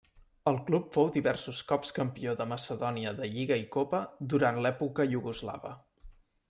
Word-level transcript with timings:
El 0.51 0.55
club 0.69 0.87
fou 0.95 1.11
diversos 1.17 1.59
cops 1.73 1.93
campió 1.99 2.33
de 2.41 2.47
macedònia 2.55 3.13
de 3.21 3.31
lliga 3.37 3.59
i 3.67 3.69
copa 3.77 4.01
durant 4.35 4.61
l'època 4.67 5.11
iugoslava. 5.15 5.79